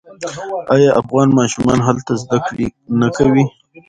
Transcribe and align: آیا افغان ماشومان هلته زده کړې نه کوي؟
آیا 0.75 0.89
افغان 1.01 1.27
ماشومان 1.39 1.79
هلته 1.87 2.13
زده 2.21 2.37
کړې 2.47 2.67
نه 2.99 3.07
کوي؟ 3.17 3.43